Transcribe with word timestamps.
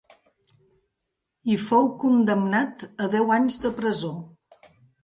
Hi 1.51 1.59
fou 1.65 1.91
condemnat 2.07 2.89
a 3.07 3.13
deu 3.19 3.39
anys 3.39 3.63
de 3.67 3.77
presó. 3.83 4.15